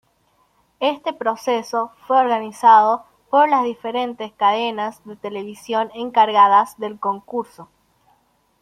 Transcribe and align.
Este 0.79 1.13
proceso 1.13 1.91
fue 2.07 2.17
organizado 2.17 3.05
por 3.29 3.47
las 3.47 3.63
diferentes 3.65 4.33
cadenas 4.33 5.05
de 5.05 5.15
televisión 5.15 5.91
encargadas 5.93 6.75
del 6.79 6.99
concurso. 6.99 7.69